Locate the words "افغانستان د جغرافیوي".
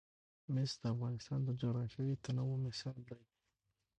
0.93-2.15